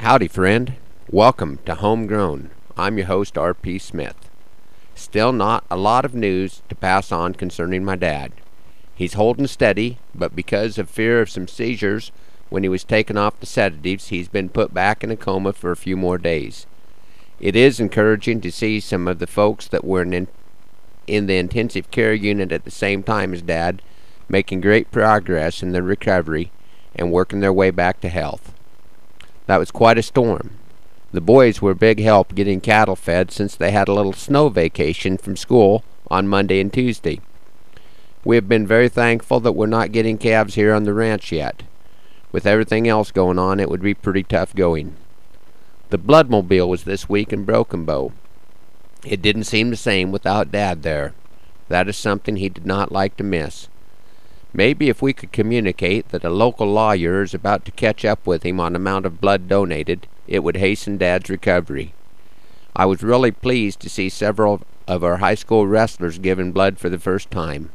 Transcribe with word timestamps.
Howdy, 0.00 0.28
friend. 0.28 0.76
Welcome 1.10 1.58
to 1.66 1.74
Homegrown. 1.74 2.48
I'm 2.74 2.96
your 2.96 3.06
host, 3.06 3.36
R.P. 3.36 3.78
Smith. 3.78 4.30
Still 4.94 5.30
not 5.30 5.62
a 5.70 5.76
lot 5.76 6.06
of 6.06 6.14
news 6.14 6.62
to 6.70 6.74
pass 6.74 7.12
on 7.12 7.34
concerning 7.34 7.84
my 7.84 7.96
dad. 7.96 8.32
He's 8.94 9.12
holding 9.12 9.46
steady, 9.46 9.98
but 10.14 10.34
because 10.34 10.78
of 10.78 10.88
fear 10.88 11.20
of 11.20 11.28
some 11.28 11.46
seizures 11.46 12.12
when 12.48 12.62
he 12.62 12.68
was 12.70 12.82
taken 12.82 13.18
off 13.18 13.38
the 13.40 13.44
sedatives, 13.44 14.08
he's 14.08 14.28
been 14.28 14.48
put 14.48 14.72
back 14.72 15.04
in 15.04 15.10
a 15.10 15.18
coma 15.18 15.52
for 15.52 15.70
a 15.70 15.76
few 15.76 15.98
more 15.98 16.16
days. 16.16 16.66
It 17.38 17.54
is 17.54 17.78
encouraging 17.78 18.40
to 18.40 18.50
see 18.50 18.80
some 18.80 19.06
of 19.06 19.18
the 19.18 19.26
folks 19.26 19.68
that 19.68 19.84
were 19.84 20.00
in, 20.00 20.28
in 21.06 21.26
the 21.26 21.36
intensive 21.36 21.90
care 21.90 22.14
unit 22.14 22.52
at 22.52 22.64
the 22.64 22.70
same 22.70 23.02
time 23.02 23.34
as 23.34 23.42
Dad 23.42 23.82
making 24.30 24.62
great 24.62 24.90
progress 24.90 25.62
in 25.62 25.72
their 25.72 25.82
recovery 25.82 26.52
and 26.94 27.12
working 27.12 27.40
their 27.40 27.52
way 27.52 27.70
back 27.70 28.00
to 28.00 28.08
health. 28.08 28.54
That 29.50 29.58
was 29.58 29.72
quite 29.72 29.98
a 29.98 30.02
storm. 30.04 30.50
The 31.10 31.20
boys 31.20 31.60
were 31.60 31.74
big 31.74 31.98
help 31.98 32.36
getting 32.36 32.60
cattle 32.60 32.94
fed 32.94 33.32
since 33.32 33.56
they 33.56 33.72
had 33.72 33.88
a 33.88 33.92
little 33.92 34.12
snow 34.12 34.48
vacation 34.48 35.18
from 35.18 35.36
school 35.36 35.82
on 36.08 36.28
Monday 36.28 36.60
and 36.60 36.72
Tuesday. 36.72 37.20
We 38.24 38.36
have 38.36 38.48
been 38.48 38.64
very 38.64 38.88
thankful 38.88 39.40
that 39.40 39.56
we're 39.56 39.66
not 39.66 39.90
getting 39.90 40.18
calves 40.18 40.54
here 40.54 40.72
on 40.72 40.84
the 40.84 40.94
ranch 40.94 41.32
yet. 41.32 41.64
With 42.30 42.46
everything 42.46 42.86
else 42.86 43.10
going 43.10 43.40
on, 43.40 43.58
it 43.58 43.68
would 43.68 43.82
be 43.82 43.92
pretty 43.92 44.22
tough 44.22 44.54
going. 44.54 44.94
The 45.88 45.98
Bloodmobile 45.98 46.68
was 46.68 46.84
this 46.84 47.08
week 47.08 47.32
in 47.32 47.44
Broken 47.44 47.84
Bow. 47.84 48.12
It 49.04 49.20
didn't 49.20 49.50
seem 49.50 49.70
the 49.70 49.76
same 49.76 50.12
without 50.12 50.52
Dad 50.52 50.84
there. 50.84 51.12
That 51.66 51.88
is 51.88 51.96
something 51.96 52.36
he 52.36 52.50
did 52.50 52.66
not 52.66 52.92
like 52.92 53.16
to 53.16 53.24
miss. 53.24 53.66
Maybe 54.52 54.88
if 54.88 55.00
we 55.00 55.12
could 55.12 55.30
communicate 55.30 56.08
that 56.08 56.24
a 56.24 56.30
local 56.30 56.66
lawyer 56.66 57.22
is 57.22 57.34
about 57.34 57.64
to 57.66 57.70
catch 57.70 58.04
up 58.04 58.26
with 58.26 58.42
him 58.42 58.58
on 58.58 58.74
amount 58.74 59.06
of 59.06 59.20
blood 59.20 59.48
donated, 59.48 60.08
it 60.26 60.40
would 60.40 60.56
hasten 60.56 60.96
Dad's 60.96 61.30
recovery. 61.30 61.94
I 62.74 62.86
was 62.86 63.02
really 63.02 63.30
pleased 63.30 63.80
to 63.80 63.88
see 63.88 64.08
several 64.08 64.62
of 64.88 65.04
our 65.04 65.18
high 65.18 65.36
school 65.36 65.66
wrestlers 65.66 66.18
giving 66.18 66.50
blood 66.50 66.78
for 66.78 66.88
the 66.88 66.98
first 66.98 67.30
time. 67.30 67.70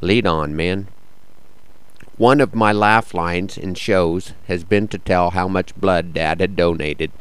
Lead 0.00 0.26
on, 0.26 0.56
men. 0.56 0.88
One 2.16 2.40
of 2.40 2.54
my 2.54 2.72
laugh 2.72 3.14
lines 3.14 3.56
in 3.56 3.74
shows 3.74 4.32
has 4.46 4.64
been 4.64 4.88
to 4.88 4.98
tell 4.98 5.30
how 5.30 5.46
much 5.46 5.76
blood 5.76 6.12
Dad 6.12 6.40
had 6.40 6.56
donated, 6.56 7.12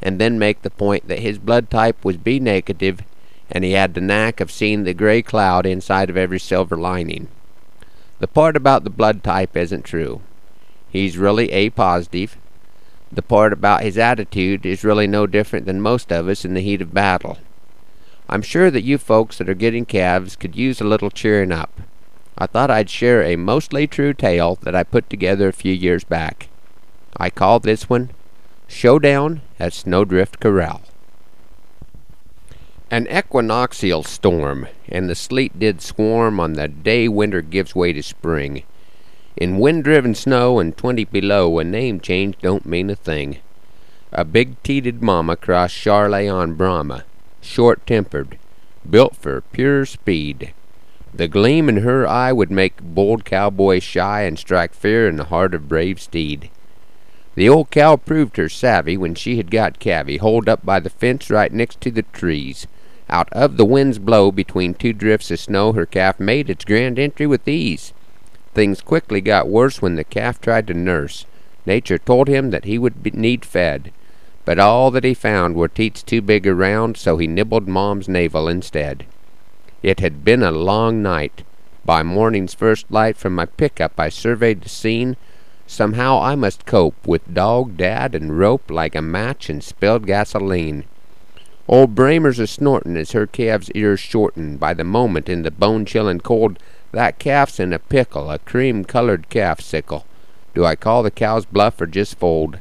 and 0.00 0.18
then 0.18 0.38
make 0.38 0.62
the 0.62 0.70
point 0.70 1.08
that 1.08 1.20
his 1.20 1.38
blood 1.38 1.70
type 1.70 2.04
was 2.04 2.16
B 2.16 2.40
negative, 2.40 3.02
and 3.50 3.64
he 3.64 3.72
had 3.72 3.94
the 3.94 4.00
knack 4.00 4.40
of 4.40 4.50
seeing 4.50 4.84
the 4.84 4.94
gray 4.94 5.22
cloud 5.22 5.66
inside 5.66 6.08
of 6.08 6.16
every 6.16 6.40
silver 6.40 6.76
lining. 6.76 7.28
The 8.20 8.28
part 8.28 8.54
about 8.54 8.84
the 8.84 8.90
blood 8.90 9.24
type 9.24 9.56
isn't 9.56 9.84
true. 9.84 10.20
He's 10.90 11.16
really 11.16 11.50
A 11.52 11.70
positive. 11.70 12.36
The 13.10 13.22
part 13.22 13.52
about 13.52 13.82
his 13.82 13.96
attitude 13.96 14.64
is 14.64 14.84
really 14.84 15.06
no 15.06 15.26
different 15.26 15.66
than 15.66 15.80
most 15.80 16.12
of 16.12 16.28
us 16.28 16.44
in 16.44 16.54
the 16.54 16.60
heat 16.60 16.82
of 16.82 16.94
battle. 16.94 17.38
I'm 18.28 18.42
sure 18.42 18.70
that 18.70 18.84
you 18.84 18.98
folks 18.98 19.38
that 19.38 19.48
are 19.48 19.54
getting 19.54 19.86
calves 19.86 20.36
could 20.36 20.54
use 20.54 20.80
a 20.80 20.84
little 20.84 21.10
cheering 21.10 21.50
up. 21.50 21.80
I 22.36 22.46
thought 22.46 22.70
I'd 22.70 22.90
share 22.90 23.22
a 23.22 23.36
mostly 23.36 23.86
true 23.86 24.14
tale 24.14 24.56
that 24.62 24.74
I 24.74 24.82
put 24.84 25.10
together 25.10 25.48
a 25.48 25.52
few 25.52 25.72
years 25.72 26.04
back. 26.04 26.48
I 27.16 27.30
call 27.30 27.58
this 27.58 27.88
one 27.88 28.10
Showdown 28.68 29.40
at 29.58 29.72
Snowdrift 29.72 30.38
Corral. 30.40 30.82
An 32.92 33.06
equinoxial 33.06 34.02
storm, 34.02 34.66
and 34.88 35.08
the 35.08 35.14
sleet 35.14 35.56
did 35.60 35.80
swarm 35.80 36.40
on 36.40 36.54
the 36.54 36.66
day 36.66 37.06
winter 37.06 37.40
gives 37.40 37.72
way 37.72 37.92
to 37.92 38.02
spring. 38.02 38.64
In 39.36 39.60
wind-driven 39.60 40.16
snow 40.16 40.58
and 40.58 40.76
twenty 40.76 41.04
below, 41.04 41.60
a 41.60 41.64
name 41.64 42.00
change 42.00 42.36
don't 42.42 42.66
mean 42.66 42.90
a 42.90 42.96
thing. 42.96 43.38
A 44.10 44.24
big-teated 44.24 45.04
mama 45.04 45.36
crossed 45.36 45.76
Charley 45.76 46.28
on 46.28 46.54
Brahma, 46.54 47.04
short-tempered, 47.40 48.36
built 48.88 49.14
for 49.14 49.40
pure 49.40 49.86
speed. 49.86 50.52
The 51.14 51.28
gleam 51.28 51.68
in 51.68 51.78
her 51.78 52.08
eye 52.08 52.32
would 52.32 52.50
make 52.50 52.82
bold 52.82 53.24
cowboy 53.24 53.78
shy 53.78 54.22
and 54.22 54.36
strike 54.36 54.74
fear 54.74 55.08
in 55.08 55.14
the 55.14 55.24
heart 55.26 55.54
of 55.54 55.68
brave 55.68 56.00
steed. 56.00 56.50
The 57.36 57.48
old 57.48 57.70
cow 57.70 57.94
proved 57.94 58.36
her 58.36 58.48
savvy 58.48 58.96
when 58.96 59.14
she 59.14 59.36
had 59.36 59.52
got 59.52 59.78
Cavvy 59.78 60.18
holed 60.18 60.48
up 60.48 60.66
by 60.66 60.80
the 60.80 60.90
fence 60.90 61.30
right 61.30 61.52
next 61.52 61.80
to 61.82 61.92
the 61.92 62.02
trees. 62.02 62.66
Out 63.10 63.28
of 63.32 63.56
the 63.56 63.64
wind's 63.64 63.98
blow 63.98 64.30
between 64.30 64.72
two 64.72 64.92
drifts 64.92 65.32
of 65.32 65.40
snow 65.40 65.72
her 65.72 65.84
calf 65.84 66.20
made 66.20 66.48
its 66.48 66.64
grand 66.64 66.96
entry 66.96 67.26
with 67.26 67.48
ease. 67.48 67.92
Things 68.54 68.80
quickly 68.80 69.20
got 69.20 69.48
worse 69.48 69.82
when 69.82 69.96
the 69.96 70.04
calf 70.04 70.40
tried 70.40 70.68
to 70.68 70.74
nurse. 70.74 71.26
Nature 71.66 71.98
told 71.98 72.28
him 72.28 72.50
that 72.50 72.66
he 72.66 72.78
would 72.78 73.02
be, 73.02 73.10
need 73.10 73.44
fed, 73.44 73.92
but 74.44 74.60
all 74.60 74.92
that 74.92 75.02
he 75.02 75.12
found 75.12 75.56
were 75.56 75.66
teats 75.66 76.04
too 76.04 76.22
big 76.22 76.46
around, 76.46 76.96
so 76.96 77.16
he 77.16 77.26
nibbled 77.26 77.66
Mom's 77.66 78.08
navel 78.08 78.46
instead. 78.46 79.04
It 79.82 79.98
had 79.98 80.24
been 80.24 80.44
a 80.44 80.52
long 80.52 81.02
night. 81.02 81.42
By 81.84 82.04
morning's 82.04 82.54
first 82.54 82.90
light 82.90 83.16
from 83.16 83.34
my 83.34 83.46
pickup 83.46 83.98
I 83.98 84.08
surveyed 84.08 84.62
the 84.62 84.68
scene. 84.68 85.16
Somehow 85.66 86.20
I 86.20 86.36
must 86.36 86.64
cope 86.64 87.06
with 87.06 87.34
dog, 87.34 87.76
dad, 87.76 88.14
and 88.14 88.38
rope 88.38 88.70
like 88.70 88.94
a 88.94 89.02
match 89.02 89.50
and 89.50 89.64
spilled 89.64 90.06
gasoline. 90.06 90.84
Old 91.68 91.94
Bramer's 91.94 92.38
a 92.38 92.46
snortin' 92.46 92.96
as 92.96 93.12
her 93.12 93.26
calf's 93.26 93.70
ears 93.74 94.00
shorten 94.00 94.56
by 94.56 94.74
the 94.74 94.84
moment 94.84 95.28
in 95.28 95.42
the 95.42 95.50
bone-chillin' 95.50 96.22
cold. 96.22 96.58
That 96.92 97.18
calf's 97.18 97.60
in 97.60 97.72
a 97.72 97.78
pickle, 97.78 98.30
a 98.30 98.38
cream-colored 98.40 99.28
calf 99.28 99.60
sickle. 99.60 100.04
Do 100.54 100.64
I 100.64 100.74
call 100.74 101.02
the 101.02 101.10
cow's 101.10 101.44
bluff 101.44 101.80
or 101.80 101.86
just 101.86 102.18
fold? 102.18 102.58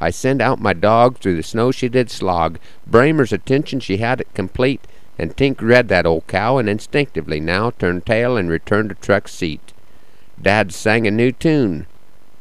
I 0.00 0.10
send 0.10 0.40
out 0.40 0.60
my 0.60 0.72
dog 0.72 1.18
through 1.18 1.36
the 1.36 1.42
snow 1.42 1.72
she 1.72 1.88
did 1.88 2.10
slog. 2.10 2.58
Bramer's 2.86 3.32
attention 3.32 3.80
she 3.80 3.98
had 3.98 4.20
it 4.20 4.32
complete, 4.32 4.86
and 5.18 5.36
Tink 5.36 5.60
read 5.60 5.88
that 5.88 6.06
old 6.06 6.26
cow 6.26 6.56
and 6.56 6.68
instinctively 6.68 7.40
now 7.40 7.70
turned 7.70 8.06
tail 8.06 8.36
and 8.36 8.48
returned 8.48 8.90
to 8.90 8.94
truck 8.94 9.28
seat. 9.28 9.72
Dad 10.40 10.72
sang 10.72 11.06
a 11.06 11.10
new 11.10 11.32
tune. 11.32 11.86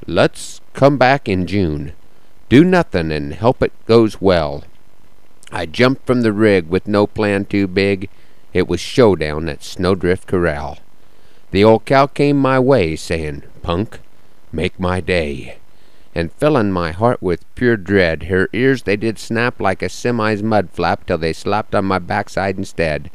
Let's 0.05 0.61
come 0.73 0.97
back 0.97 1.27
in 1.27 1.47
June. 1.47 1.93
Do 2.47 2.63
nothin' 2.63 3.11
and 3.11 3.33
help 3.33 3.61
it 3.61 3.73
goes 3.87 4.21
well. 4.21 4.63
I 5.51 5.65
jumped 5.65 6.05
from 6.05 6.21
the 6.21 6.33
rig 6.33 6.67
with 6.67 6.87
no 6.87 7.07
plan 7.07 7.45
too 7.45 7.67
big. 7.67 8.09
It 8.53 8.67
was 8.67 8.81
showdown 8.81 9.47
at 9.47 9.63
Snowdrift 9.63 10.27
Corral. 10.27 10.79
The 11.51 11.63
old 11.63 11.85
cow 11.85 12.07
came 12.07 12.37
my 12.37 12.59
way, 12.59 12.97
sayin', 12.97 13.43
Punk, 13.61 13.99
make 14.51 14.77
my 14.79 14.99
day. 14.99 15.59
And 16.13 16.33
fillin' 16.33 16.71
my 16.71 16.91
heart 16.91 17.21
with 17.21 17.45
pure 17.55 17.77
dread, 17.77 18.23
her 18.23 18.49
ears 18.51 18.83
they 18.83 18.97
did 18.97 19.19
snap 19.19 19.61
like 19.61 19.81
a 19.81 19.87
semi's 19.87 20.43
mud 20.43 20.69
flap 20.71 21.05
till 21.05 21.17
they 21.17 21.31
slapped 21.31 21.73
on 21.73 21.85
my 21.85 21.99
backside 21.99 22.57
instead. 22.57 23.09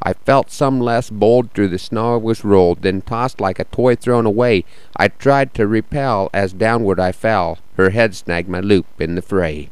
I 0.00 0.12
felt 0.12 0.50
some 0.50 0.80
less 0.80 1.08
bold 1.10 1.50
through 1.52 1.68
the 1.68 1.78
snow 1.78 2.14
I 2.14 2.18
was 2.18 2.44
rolled, 2.44 2.82
then 2.82 3.00
tossed 3.00 3.40
like 3.40 3.58
a 3.58 3.64
toy 3.64 3.96
thrown 3.96 4.26
away. 4.26 4.64
I 4.96 5.08
tried 5.08 5.54
to 5.54 5.66
repel 5.66 6.28
as 6.34 6.52
downward 6.52 7.00
I 7.00 7.10
fell. 7.10 7.58
Her 7.76 7.90
head 7.90 8.14
snagged 8.14 8.48
my 8.48 8.60
loop 8.60 8.86
in 9.00 9.14
the 9.14 9.22
fray. 9.22 9.70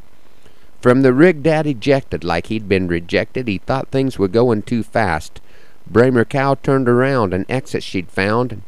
From 0.83 1.03
the 1.03 1.13
rig 1.13 1.45
Dad 1.45 1.65
ejected 1.69 2.25
like 2.25 2.49
he'd 2.49 2.69
been 2.69 2.89
rejected. 2.89 3.47
He 3.47 3.59
thought 3.59 3.93
things 3.93 4.19
were 4.19 4.27
going 4.27 4.63
too 4.63 4.83
fast. 4.83 5.41
Bramer 5.89 6.29
cow 6.29 6.57
turned 6.57 6.89
around, 6.89 7.33
an 7.33 7.47
exit 7.49 7.85
she'd 7.85 8.11
found. 8.11 8.63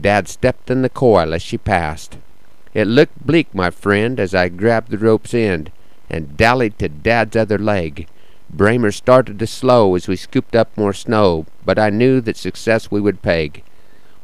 Dad 0.00 0.26
stepped 0.26 0.70
in 0.70 0.80
the 0.80 0.88
coil 0.88 1.34
as 1.34 1.42
she 1.42 1.58
passed. 1.58 2.16
It 2.72 2.86
looked 2.86 3.26
bleak, 3.26 3.54
my 3.54 3.68
friend, 3.68 4.18
as 4.18 4.34
I 4.34 4.48
grabbed 4.48 4.90
the 4.90 4.96
rope's 4.96 5.34
end 5.34 5.70
and 6.08 6.34
dallied 6.34 6.78
to 6.78 6.88
Dad's 6.88 7.36
other 7.36 7.58
leg. 7.58 8.08
Bramer 8.50 8.94
started 8.94 9.38
to 9.38 9.46
slow 9.46 9.94
as 9.94 10.08
we 10.08 10.16
scooped 10.16 10.56
up 10.56 10.74
more 10.78 10.94
snow, 10.94 11.44
but 11.66 11.78
I 11.78 11.90
knew 11.90 12.22
that 12.22 12.38
success 12.38 12.90
we 12.90 13.02
would 13.02 13.20
peg. 13.20 13.62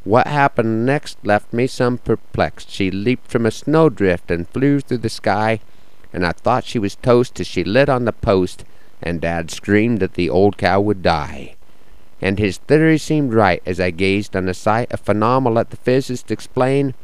What 0.05 0.27
happened 0.27 0.87
next 0.87 1.19
left 1.23 1.53
me 1.53 1.67
some 1.67 1.99
perplexed. 1.99 2.71
She 2.71 2.91
leaped 2.91 3.31
from 3.31 3.45
a 3.45 3.51
snowdrift 3.51 4.31
and 4.31 4.49
flew 4.49 4.81
through 4.81 4.99
the 4.99 5.11
sky 5.11 5.61
and 6.17 6.27
I 6.27 6.33
thought 6.33 6.65
she 6.65 6.79
was 6.79 6.97
toast 6.97 7.39
as 7.41 7.47
she 7.47 7.63
lit 7.63 7.91
on 7.91 8.07
the 8.07 8.13
post, 8.13 8.65
and 9.03 9.21
Dad 9.21 9.51
screamed 9.51 10.01
that 10.01 10.15
the 10.15 10.31
old 10.31 10.57
cow 10.57 10.81
would 10.81 11.03
die. 11.03 11.57
And 12.23 12.39
his 12.39 12.57
theory 12.57 12.97
seemed 12.97 13.35
right 13.35 13.63
as 13.67 13.79
I 13.79 13.91
gazed 13.91 14.35
on 14.35 14.47
the 14.47 14.55
sight, 14.55 14.89
a 14.91 14.97
phenomenon 14.97 15.55
let 15.55 15.69
the 15.69 15.77
physicist 15.77 16.31
explain. 16.31 16.95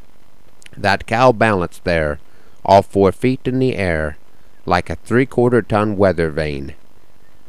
That 0.79 1.07
cow 1.07 1.31
balanced 1.33 1.85
there, 1.85 2.21
all 2.65 2.81
four 2.81 3.13
feet 3.13 3.41
in 3.45 3.59
the 3.59 3.77
air, 3.77 4.17
like 4.65 4.89
a 4.89 4.97
three-quarter 4.97 5.61
ton 5.61 5.99
weather 5.99 6.31
vane. 6.31 6.73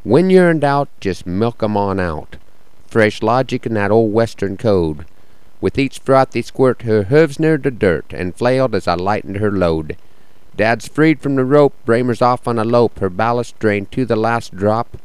When 0.03 0.29
you're 0.29 0.51
in 0.51 0.59
doubt, 0.59 0.89
just 0.99 1.25
milk 1.25 1.63
'em 1.63 1.77
on 1.77 1.97
out. 1.97 2.35
Fresh 2.87 3.23
logic 3.23 3.65
in 3.65 3.73
that 3.75 3.89
old 3.89 4.11
western 4.11 4.57
code. 4.57 5.05
With 5.61 5.79
each 5.79 5.99
frothy 5.99 6.41
squirt, 6.41 6.81
her 6.81 7.03
hooves 7.03 7.39
neared 7.39 7.63
the 7.63 7.71
dirt, 7.71 8.11
and 8.11 8.35
flailed 8.35 8.75
as 8.75 8.85
I 8.85 8.95
lightened 8.95 9.37
her 9.37 9.49
load. 9.49 9.95
Dad's 10.55 10.87
freed 10.87 11.19
from 11.19 11.35
the 11.35 11.45
rope, 11.45 11.73
Bramer's 11.85 12.21
off 12.21 12.47
on 12.47 12.59
a 12.59 12.63
lope, 12.63 12.99
her 12.99 13.09
ballast 13.09 13.57
drained 13.57 13.91
to 13.91 14.05
the 14.05 14.15
last 14.15 14.55
drop. 14.55 14.97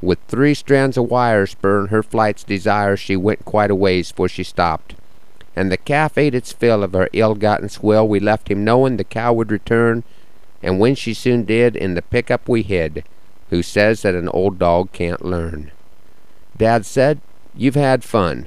With 0.00 0.18
three 0.28 0.54
strands 0.54 0.96
of 0.96 1.10
wire 1.10 1.46
spurring 1.46 1.88
her 1.88 2.02
flight's 2.02 2.44
desire, 2.44 2.96
she 2.96 3.16
went 3.16 3.44
quite 3.44 3.70
a 3.70 3.74
ways 3.74 4.10
for 4.10 4.28
she 4.28 4.44
stopped. 4.44 4.94
And 5.56 5.70
the 5.70 5.76
calf 5.76 6.16
ate 6.16 6.34
its 6.34 6.52
fill 6.52 6.82
of 6.82 6.92
her 6.92 7.08
ill-gotten 7.12 7.68
swill. 7.68 8.06
We 8.08 8.20
left 8.20 8.50
him 8.50 8.64
knowing 8.64 8.96
the 8.96 9.04
cow 9.04 9.32
would 9.32 9.50
return, 9.50 10.04
and 10.62 10.78
when 10.78 10.94
she 10.94 11.14
soon 11.14 11.44
did, 11.44 11.76
in 11.76 11.94
the 11.94 12.02
pickup 12.02 12.48
we 12.48 12.62
hid, 12.62 13.04
who 13.50 13.62
says 13.62 14.02
that 14.02 14.14
an 14.14 14.28
old 14.28 14.58
dog 14.58 14.92
can't 14.92 15.24
learn. 15.24 15.72
Dad 16.56 16.86
said, 16.86 17.20
You've 17.54 17.74
had 17.74 18.04
fun, 18.04 18.46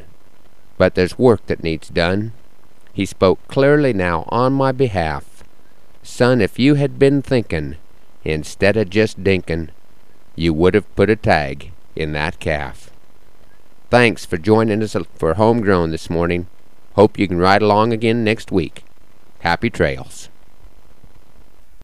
but 0.78 0.96
there's 0.96 1.20
work 1.20 1.46
that 1.48 1.64
needs 1.64 1.90
done. 1.90 2.32
He 2.94 3.06
spoke 3.06 3.46
clearly 3.48 3.94
now 3.94 4.24
on 4.30 4.54
my 4.54 4.72
behalf. 4.72 5.35
Son, 6.06 6.40
if 6.40 6.60
you 6.60 6.76
had 6.76 7.00
been 7.00 7.24
thinking, 7.24 7.78
instead 8.24 8.78
of 8.78 8.92
just 8.92 9.24
dinkin', 9.24 9.72
you 10.36 10.54
would 10.54 10.76
have 10.76 10.96
put 10.96 11.10
a 11.10 11.16
tag 11.16 11.72
in 11.96 12.12
that 12.12 12.40
calf. 12.40 12.92
Thanks 13.90 14.24
for 14.24 14.38
joining 14.38 14.84
us 14.84 14.96
uh, 14.96 15.04
for 15.16 15.34
Homegrown 15.34 15.90
this 15.90 16.08
morning. 16.08 16.46
Hope 16.94 17.18
you 17.18 17.28
can 17.28 17.40
ride 17.40 17.64
along 17.64 17.92
again 17.92 18.24
next 18.24 18.52
week. 18.52 18.84
Happy 19.40 19.72
trails. 19.72 20.30